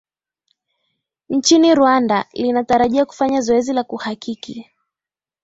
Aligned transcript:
nchini 1.29 1.75
rwanda 1.75 2.25
linatarajia 2.33 3.05
kufanya 3.05 3.41
zoezi 3.41 3.73
la 3.73 3.83
kuhakiki 3.83 4.69